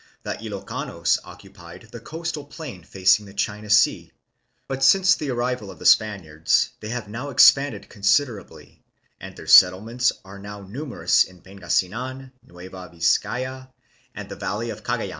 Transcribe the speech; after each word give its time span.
The 0.23 0.33
Ilokanos 0.33 1.19
occupied 1.23 1.89
the 1.91 1.99
coastal 1.99 2.45
plain 2.45 2.83
facing 2.83 3.27
the 3.27 3.35
China 3.35 3.69
Sea, 3.69 4.11
but 4.67 4.83
since 4.83 5.13
the 5.13 5.29
arrival 5.29 5.69
of 5.69 5.77
the 5.77 5.85
Spaniards 5.85 6.71
they 6.79 6.89
.have 6.89 7.07
expanded 7.29 7.87
considerably 7.87 8.83
and 9.19 9.35
their 9.35 9.45
settlements 9.45 10.11
are 10.25 10.39
now 10.39 10.61
numerous 10.63 11.23
in 11.23 11.43
Parigasinan, 11.43 12.31
Nueva 12.43 12.89
Vizcaya, 12.91 13.69
and 14.15 14.27
the 14.27 14.35
valley 14.35 14.71
of 14.71 14.79
the 14.79 14.83
Cagayan. 14.85 15.09